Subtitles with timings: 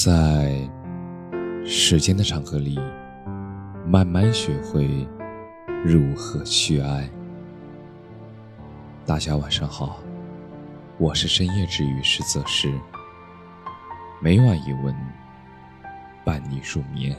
[0.00, 0.56] 在
[1.66, 2.78] 时间的长河里，
[3.84, 5.04] 慢慢学会
[5.84, 7.10] 如何去爱。
[9.04, 9.98] 大家晚上好，
[10.98, 12.72] 我是深夜治愈师泽师，
[14.22, 14.94] 每晚一文
[16.24, 17.16] 伴你入眠，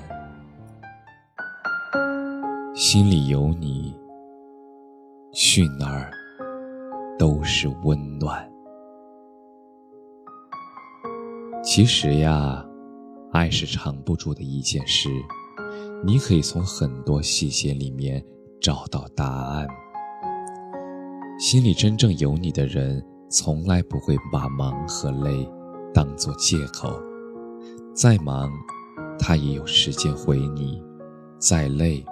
[2.74, 3.94] 心里有你，
[5.34, 6.10] 去哪儿
[7.18, 8.50] 都是温暖。
[11.62, 12.66] 其实呀。
[13.32, 15.10] 爱是藏不住的一件事，
[16.04, 18.24] 你可以从很多细节里面
[18.60, 19.68] 找到答案。
[21.40, 25.48] 心里真正有你的人，从来不会把忙和累
[25.94, 27.00] 当做借口。
[27.94, 28.52] 再忙，
[29.20, 30.82] 他也有时间回你；
[31.38, 32.04] 再累，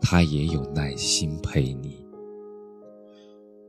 [0.00, 2.04] 他也有耐心陪你。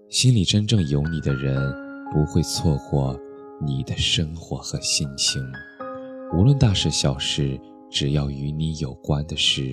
[0.09, 1.73] 心里真正有你的人，
[2.12, 3.18] 不会错过
[3.62, 5.41] 你的生活和心情。
[6.34, 7.59] 无论大事小事，
[7.90, 9.70] 只要与你有关的事，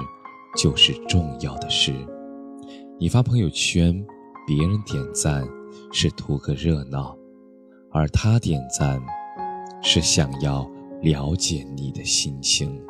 [0.57, 1.95] 就是重要的事。
[2.99, 4.05] 你发朋友圈，
[4.45, 5.47] 别人点赞
[5.93, 7.17] 是图个热闹，
[7.93, 9.01] 而他点赞
[9.83, 10.69] 是想要
[11.01, 12.83] 了解你的心情。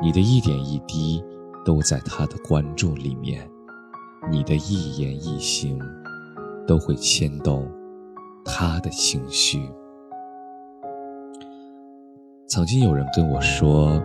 [0.00, 1.20] 你的一点一滴
[1.64, 3.50] 都在他的关注里面，
[4.30, 5.76] 你的一言一行
[6.68, 7.68] 都会牵动
[8.44, 9.68] 他的情绪。
[12.48, 14.00] 曾经有人跟我说，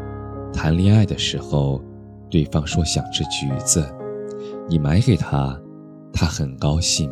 [0.51, 1.79] 谈恋爱的时候，
[2.27, 3.87] 对方说想吃橘子，
[4.67, 5.55] 你买给他，
[6.11, 7.11] 他很高兴，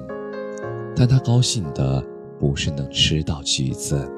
[0.95, 2.03] 但他高兴的
[2.39, 4.09] 不是能吃到橘子，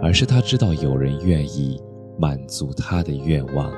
[0.00, 1.82] 而是他知道有人愿意
[2.16, 3.72] 满足他的愿望，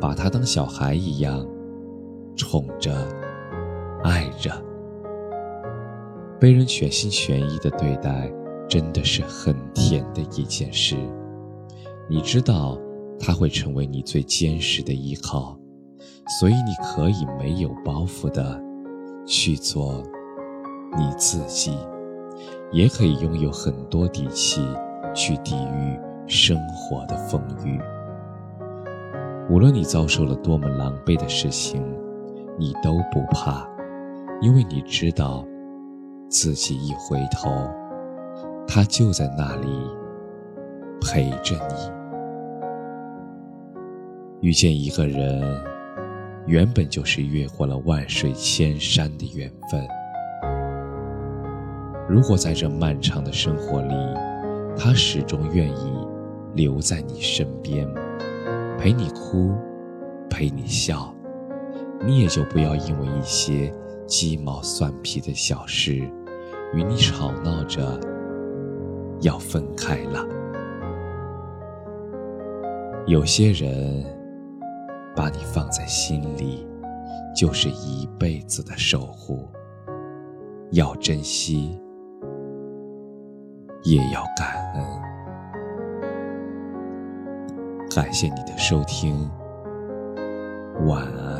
[0.00, 1.46] 把他当小孩一样
[2.36, 3.06] 宠着、
[4.02, 4.50] 爱着，
[6.40, 8.32] 被人全心全意的对待，
[8.66, 10.96] 真的是很甜的一件事。
[12.10, 12.76] 你知道
[13.20, 15.56] 他会成为你最坚实的依靠，
[16.40, 18.60] 所以你可以没有包袱的
[19.24, 20.02] 去做
[20.98, 21.72] 你自己，
[22.72, 24.60] 也可以拥有很多底气
[25.14, 27.80] 去抵御生活的风雨。
[29.48, 31.80] 无论你遭受了多么狼狈的事情，
[32.58, 33.64] 你都不怕，
[34.40, 35.46] 因为你知道
[36.28, 37.50] 自己一回头，
[38.66, 39.68] 他就在那里
[41.00, 41.99] 陪着你。
[44.40, 45.42] 遇见一个人，
[46.46, 49.86] 原本就是越过了万水千山的缘分。
[52.08, 53.94] 如果在这漫长的生活里，
[54.78, 55.92] 他始终愿意
[56.54, 57.86] 留在你身边，
[58.78, 59.54] 陪你哭，
[60.30, 61.14] 陪你笑，
[62.02, 63.70] 你也就不要因为一些
[64.06, 65.96] 鸡毛蒜皮的小事，
[66.72, 68.00] 与你吵闹着
[69.20, 70.26] 要分开了。
[73.06, 74.18] 有些人。
[75.14, 76.66] 把你放在心里，
[77.34, 79.48] 就是一辈子的守护。
[80.72, 81.80] 要珍惜，
[83.82, 84.84] 也要感恩。
[87.94, 89.28] 感谢你的收听，
[90.86, 91.39] 晚安。